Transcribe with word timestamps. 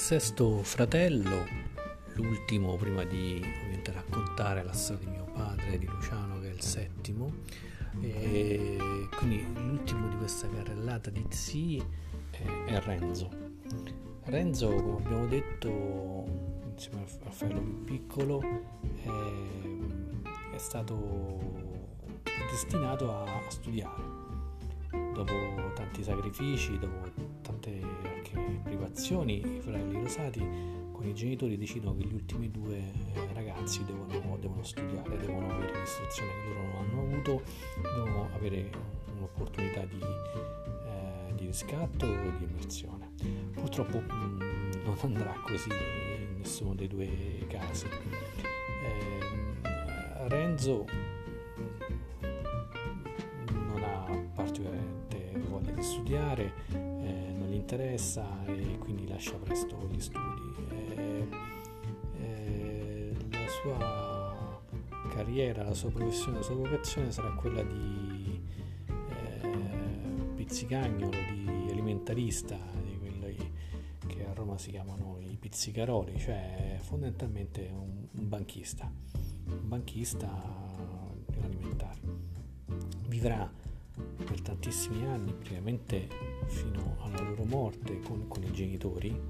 sesto 0.00 0.62
fratello, 0.62 1.46
l'ultimo 2.14 2.74
prima 2.76 3.04
di 3.04 3.44
raccontare 3.84 4.64
la 4.64 4.72
storia 4.72 5.04
di 5.04 5.10
mio 5.10 5.24
padre, 5.24 5.78
di 5.78 5.86
Luciano 5.86 6.40
che 6.40 6.50
è 6.50 6.54
il 6.54 6.62
settimo, 6.62 7.32
e 8.00 8.78
quindi 9.16 9.44
l'ultimo 9.54 10.08
di 10.08 10.16
questa 10.16 10.48
carrellata 10.48 11.10
di 11.10 11.24
zii 11.28 11.84
è, 12.30 12.42
è 12.66 12.80
Renzo. 12.80 13.28
Renzo, 14.24 14.68
come 14.74 15.04
abbiamo 15.04 15.26
detto, 15.26 16.24
insieme 16.72 17.02
al 17.02 17.08
fratello 17.08 17.60
più 17.60 17.84
piccolo, 17.84 18.40
è, 19.02 20.54
è 20.54 20.58
stato 20.58 21.38
destinato 22.50 23.12
a, 23.12 23.22
a 23.22 23.50
studiare 23.50 24.02
dopo 25.12 25.34
tanti 25.74 26.02
sacrifici, 26.02 26.78
dopo 26.78 27.29
tante 27.50 27.80
anche 28.04 28.60
privazioni, 28.62 29.56
i 29.56 29.60
fratelli 29.60 30.00
Rosati 30.00 30.38
con 30.92 31.04
i 31.06 31.14
genitori 31.14 31.56
decidono 31.56 31.96
che 31.96 32.04
gli 32.04 32.14
ultimi 32.14 32.50
due 32.50 32.76
eh, 32.76 33.32
ragazzi 33.32 33.82
devono, 33.84 34.36
devono 34.38 34.62
studiare, 34.62 35.16
devono 35.16 35.50
avere 35.50 35.80
l'istruzione 35.80 36.30
che 36.30 36.48
loro 36.48 36.62
non 36.62 36.76
hanno 36.76 37.00
avuto, 37.00 37.42
devono 37.82 38.28
avere 38.34 38.70
un'opportunità 39.16 39.84
di, 39.86 39.98
eh, 39.98 41.34
di 41.34 41.46
riscatto 41.46 42.06
e 42.06 42.32
di 42.38 42.44
immersione. 42.44 43.10
Purtroppo 43.52 43.98
mh, 43.98 44.12
mm, 44.12 44.40
non 44.84 44.96
andrà 45.00 45.34
così 45.42 45.70
in 45.70 46.36
nessuno 46.38 46.74
dei 46.74 46.86
due 46.86 47.08
casi. 47.48 47.86
Eh, 47.86 47.88
Renzo 50.28 50.84
di 55.80 55.86
studiare, 55.86 56.52
eh, 56.72 56.76
non 56.76 56.82
gli 56.82 56.89
interessa 57.70 58.44
e 58.46 58.78
quindi 58.78 59.06
lascia 59.06 59.36
presto 59.36 59.76
gli 59.88 60.00
studi. 60.00 60.54
Eh, 60.70 61.28
eh, 62.18 63.14
la 63.30 63.48
sua 63.48 64.62
carriera, 65.10 65.62
la 65.62 65.74
sua 65.74 65.90
professione, 65.90 66.38
la 66.38 66.42
sua 66.42 66.56
vocazione 66.56 67.12
sarà 67.12 67.30
quella 67.34 67.62
di 67.62 68.42
eh, 68.88 69.48
pizzicagnolo, 70.34 71.10
di 71.10 71.68
alimentarista, 71.70 72.58
di 72.82 72.98
quelli 72.98 73.52
che 74.04 74.26
a 74.26 74.32
Roma 74.32 74.58
si 74.58 74.70
chiamano 74.70 75.18
i 75.20 75.36
pizzicaroli, 75.38 76.18
cioè 76.18 76.76
fondamentalmente 76.80 77.70
un, 77.72 78.08
un 78.10 78.28
banchista, 78.28 78.92
un 79.46 79.68
banchista 79.68 80.28
alimentare. 81.40 82.00
Vivrà 83.06 83.48
per 84.30 84.42
tantissimi 84.42 85.04
anni, 85.06 85.32
praticamente 85.32 86.06
fino 86.46 86.96
alla 87.00 87.20
loro 87.20 87.42
morte 87.44 87.98
con, 88.00 88.28
con 88.28 88.44
i 88.44 88.52
genitori, 88.52 89.20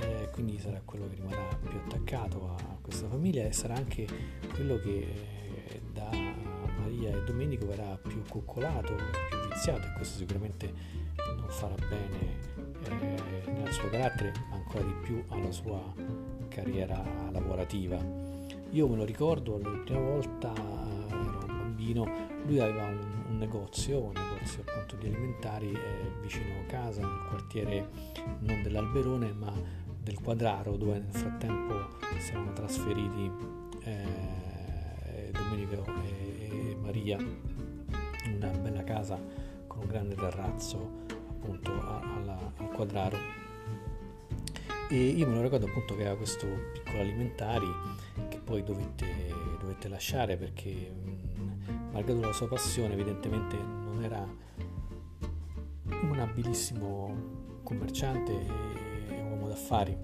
eh, 0.00 0.28
quindi 0.32 0.58
sarà 0.58 0.82
quello 0.84 1.08
che 1.08 1.14
rimarrà 1.14 1.56
più 1.56 1.78
attaccato 1.78 2.48
a 2.48 2.78
questa 2.82 3.06
famiglia 3.06 3.44
e 3.44 3.52
sarà 3.52 3.76
anche 3.76 4.06
quello 4.52 4.78
che 4.78 5.44
da 5.92 6.10
Maria 6.10 7.10
e 7.16 7.24
Domenico 7.24 7.66
verrà 7.66 7.96
più 7.96 8.22
coccolato, 8.28 8.94
più 8.94 9.48
viziato 9.48 9.86
e 9.86 9.92
questo 9.94 10.18
sicuramente 10.18 10.72
non 11.36 11.48
farà 11.48 11.74
bene 11.88 12.38
eh, 12.84 13.50
nel 13.52 13.72
suo 13.72 13.88
carattere, 13.88 14.32
ma 14.50 14.56
ancora 14.56 14.84
di 14.84 14.94
più 15.02 15.22
alla 15.28 15.52
sua 15.52 15.80
carriera 16.48 17.02
lavorativa. 17.30 17.98
Io 18.70 18.88
me 18.88 18.96
lo 18.96 19.04
ricordo 19.04 19.58
la 19.58 19.70
prima 19.70 20.00
volta, 20.00 20.52
bambino, 21.86 22.10
lui 22.44 22.58
aveva 22.58 22.84
un 22.86 23.16
un 23.28 23.38
negozio, 23.38 24.00
un 24.00 24.12
negozio 24.12 24.62
appunto 24.66 24.96
di 24.96 25.06
alimentari 25.06 25.72
eh, 25.72 26.10
vicino 26.22 26.60
a 26.60 26.64
casa, 26.66 27.00
nel 27.02 27.26
quartiere 27.28 27.88
non 28.40 28.62
dell'Alberone 28.62 29.32
ma 29.32 29.52
del 30.00 30.20
Quadraro 30.20 30.76
dove 30.76 30.98
nel 30.98 31.12
frattempo 31.12 31.98
si 32.18 32.30
erano 32.30 32.52
trasferiti 32.52 33.30
eh, 33.82 35.30
Domenico 35.32 35.84
e, 36.02 36.70
e 36.70 36.76
Maria 36.80 37.18
in 37.18 38.34
una 38.36 38.48
bella 38.50 38.84
casa 38.84 39.20
con 39.66 39.80
un 39.80 39.86
grande 39.86 40.14
terrazzo 40.14 41.04
appunto 41.08 41.72
alla, 41.72 42.52
al 42.56 42.70
Quadraro. 42.70 43.16
E 44.88 44.96
io 44.96 45.26
me 45.26 45.34
lo 45.34 45.42
ricordo 45.42 45.66
appunto 45.66 45.96
che 45.96 46.02
era 46.02 46.14
questo 46.14 46.46
piccolo 46.72 47.00
alimentari 47.00 47.66
poi 48.46 48.62
dovette, 48.62 49.34
dovette 49.58 49.88
lasciare 49.88 50.36
perché 50.36 50.92
malgrado 51.90 52.20
la 52.20 52.32
sua 52.32 52.46
passione, 52.46 52.94
evidentemente 52.94 53.56
non 53.56 54.04
era 54.04 54.24
un 55.82 56.16
abilissimo 56.16 57.60
commerciante 57.64 58.32
e 59.10 59.20
uomo 59.22 59.48
d'affari, 59.48 59.98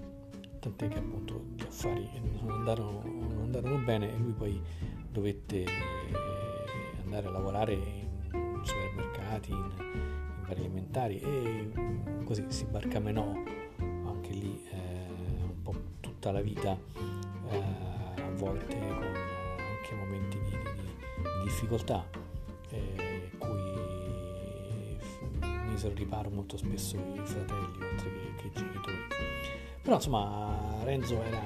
tant'è 0.59 0.89
che 0.89 0.97
appunto 0.97 1.45
gli 1.55 1.61
affari 1.61 2.05
non 2.41 2.51
andarono, 2.51 3.01
non 3.05 3.39
andarono 3.43 3.77
bene 3.77 4.11
e 4.11 4.17
lui 4.17 4.33
poi 4.33 4.61
dovette 5.09 5.65
andare 7.01 7.27
a 7.27 7.31
lavorare 7.31 7.73
in 7.73 8.61
supermercati, 8.61 9.51
in, 9.51 9.71
in 9.79 10.43
vari 10.45 10.59
alimentari 10.59 11.19
e 11.19 11.71
così 12.25 12.43
si 12.49 12.65
barcamenò 12.65 13.31
anche 14.05 14.31
lì 14.31 14.61
eh, 14.69 15.43
un 15.43 15.61
po' 15.61 15.75
tutta 16.01 16.31
la 16.31 16.41
vita, 16.41 16.77
eh, 17.49 17.92
a 18.17 18.29
volte 18.35 18.77
con 18.77 19.03
anche 19.03 19.95
momenti 19.95 20.39
di, 20.39 20.49
di 20.51 20.93
di 21.23 21.43
difficoltà 21.43 22.07
eh, 22.69 23.29
cui 23.37 23.61
misero 25.69 25.93
riparo 25.95 26.29
molto 26.29 26.57
spesso 26.57 26.97
i 26.97 27.21
fratelli 27.23 27.83
oltre 27.83 28.09
che, 28.09 28.33
che 28.37 28.47
i 28.47 28.51
genitori. 28.53 28.97
Però 29.81 29.95
insomma 29.95 30.79
Renzo 30.83 31.21
era, 31.21 31.41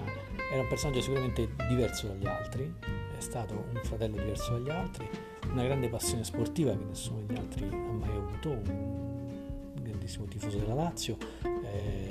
era 0.52 0.62
un 0.62 0.68
personaggio 0.68 1.02
sicuramente 1.02 1.50
diverso 1.68 2.08
dagli 2.08 2.28
altri, 2.28 2.72
è 3.18 3.20
stato 3.20 3.66
un 3.74 3.80
fratello 3.84 4.18
diverso 4.18 4.54
dagli 4.54 4.70
altri, 4.70 5.10
una 5.50 5.64
grande 5.64 5.90
passione 5.90 6.24
sportiva 6.24 6.72
che 6.76 6.84
nessuno 6.84 7.22
degli 7.26 7.38
altri 7.38 7.68
ha 7.68 7.92
mai 7.92 8.16
avuto, 8.16 8.50
un 8.50 9.74
grandissimo 9.82 10.26
tifoso 10.26 10.58
della 10.60 10.76
Lazio, 10.76 11.18
eh, 11.44 12.08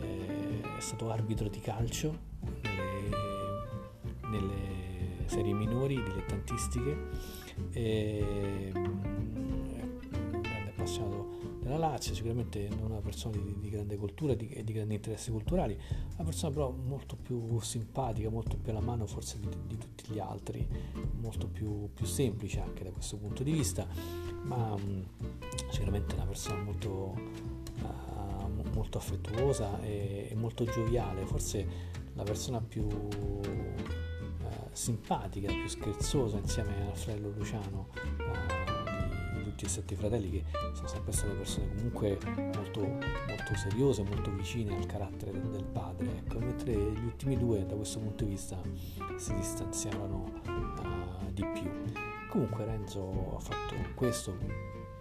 eh, 0.00 0.60
è 0.76 0.80
stato 0.80 1.10
arbitro 1.10 1.48
di 1.48 1.60
calcio 1.60 2.32
nelle 4.38 5.26
serie 5.26 5.52
minori, 5.52 6.02
dilettantistiche, 6.02 6.96
e, 7.72 8.72
mm, 8.76 10.40
grande 10.40 10.70
appassionato 10.70 11.32
della 11.60 11.78
Lazio, 11.78 12.14
sicuramente 12.14 12.68
non 12.68 12.90
una 12.90 13.00
persona 13.00 13.36
di, 13.36 13.56
di 13.58 13.70
grande 13.70 13.96
cultura 13.96 14.32
e 14.32 14.36
di, 14.36 14.62
di, 14.62 14.72
grandi 14.72 14.94
interessi 14.94 15.30
culturali, 15.30 15.78
una 16.14 16.24
persona 16.24 16.52
però 16.52 16.70
molto 16.70 17.16
più 17.16 17.58
simpatica, 17.60 18.28
molto 18.28 18.56
più 18.56 18.70
alla 18.70 18.80
mano 18.80 19.06
forse 19.06 19.38
di, 19.40 19.48
di 19.66 19.78
tutti 19.78 20.12
gli 20.12 20.18
altri, 20.18 20.66
molto 21.20 21.46
più, 21.46 21.88
più, 21.94 22.04
semplice 22.04 22.60
anche 22.60 22.84
da 22.84 22.90
questo 22.90 23.16
punto 23.16 23.42
di 23.42 23.52
vista, 23.52 23.86
ma 24.42 24.76
mh, 24.76 24.80
mm, 24.82 25.02
sicuramente 25.70 26.14
una 26.14 26.26
persona 26.26 26.62
molto, 26.62 27.14
uh, 27.82 28.74
molto 28.74 28.98
affettuosa 28.98 29.80
e, 29.80 30.28
e 30.30 30.34
molto 30.34 30.64
gioviale, 30.64 31.24
forse 31.24 31.92
la 32.12 32.22
persona 32.24 32.60
più 32.60 32.86
simpatica, 34.74 35.52
più 35.52 35.66
scherzosa 35.68 36.36
insieme 36.38 36.90
al 36.90 36.96
fratello 36.96 37.30
Luciano 37.30 37.88
uh, 37.92 39.34
di, 39.36 39.42
tutti 39.44 39.64
e 39.64 39.68
sette 39.68 39.94
fratelli 39.94 40.30
che 40.30 40.44
sono 40.72 40.88
sempre 40.88 41.12
state 41.12 41.32
persone 41.34 41.68
comunque 41.74 42.18
molto, 42.54 42.80
molto 42.80 43.54
seriose, 43.54 44.02
molto 44.02 44.30
vicine 44.32 44.76
al 44.76 44.86
carattere 44.86 45.32
del, 45.32 45.48
del 45.50 45.64
padre, 45.64 46.06
ecco, 46.18 46.38
mentre 46.40 46.72
gli 46.72 47.04
ultimi 47.04 47.38
due 47.38 47.64
da 47.64 47.74
questo 47.74 48.00
punto 48.00 48.24
di 48.24 48.30
vista 48.30 48.60
si 49.16 49.34
distanziarono 49.34 50.32
uh, 50.46 51.32
di 51.32 51.44
più. 51.52 51.70
Comunque 52.28 52.64
Renzo 52.64 53.36
ha 53.36 53.38
fatto 53.38 53.74
questo 53.94 54.36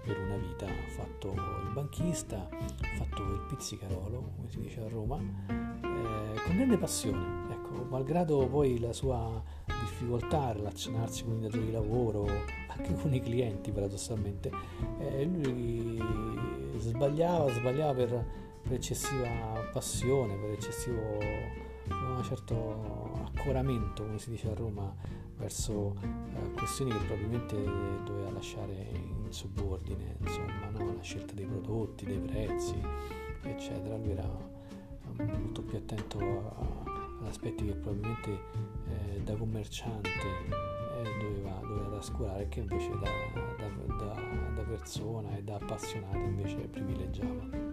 per 0.03 0.19
una 0.19 0.35
vita, 0.37 0.65
ha 0.65 0.89
fatto 0.89 1.31
il 1.31 1.71
banchista, 1.71 2.47
ha 2.49 2.95
fatto 2.95 3.23
il 3.23 3.45
pizzicarolo, 3.47 4.33
come 4.35 4.49
si 4.49 4.59
dice 4.59 4.81
a 4.81 4.89
Roma, 4.89 5.17
eh, 5.17 6.41
con 6.43 6.55
grande 6.55 6.77
passione, 6.77 7.51
ecco, 7.51 7.85
malgrado 7.89 8.47
poi 8.47 8.79
la 8.79 8.91
sua 8.91 9.41
difficoltà 9.83 10.47
a 10.47 10.51
relazionarsi 10.53 11.23
con 11.23 11.37
i 11.37 11.41
datori 11.41 11.65
di 11.65 11.71
lavoro, 11.71 12.27
anche 12.67 12.93
con 12.95 13.13
i 13.13 13.21
clienti 13.21 13.71
paradossalmente, 13.71 14.51
eh, 14.99 15.23
lui 15.25 16.01
sbagliava, 16.77 17.51
sbagliava 17.51 17.93
per, 17.93 18.25
per, 18.63 18.73
eccessiva 18.73 19.27
passione, 19.71 20.35
per 20.35 20.51
eccessivo 20.51 21.01
un 21.89 22.23
certo 22.23 23.29
accoramento, 23.35 24.03
come 24.03 24.19
si 24.19 24.29
dice 24.29 24.49
a 24.49 24.53
Roma, 24.53 24.93
verso 25.37 25.95
eh, 26.01 26.51
questioni 26.53 26.91
che 26.91 26.97
probabilmente 27.05 27.55
doveva 28.03 28.31
lasciare 28.31 28.73
in 28.93 29.31
subordine, 29.31 30.15
insomma, 30.19 30.69
no? 30.71 30.93
la 30.95 31.01
scelta 31.01 31.33
dei 31.33 31.45
prodotti, 31.45 32.05
dei 32.05 32.19
prezzi, 32.19 32.75
eccetera. 33.41 33.97
Lui 33.97 34.11
era 34.11 34.51
molto 35.17 35.61
più 35.61 35.77
attento 35.77 36.19
a, 36.19 36.83
ad 36.85 37.02
aspetti 37.27 37.65
che 37.65 37.73
probabilmente 37.73 38.31
eh, 38.87 39.21
da 39.23 39.35
commerciante 39.35 40.09
eh, 40.09 41.03
doveva, 41.19 41.59
doveva 41.61 41.89
trascurare 41.89 42.47
che 42.49 42.59
invece 42.59 42.89
da, 42.89 43.09
da, 43.57 43.67
da, 43.97 44.21
da, 44.55 44.61
persona 44.63 45.35
e 45.35 45.43
da 45.43 45.55
appassionato 45.55 46.17
invece 46.17 46.55
privilegiava. 46.67 47.72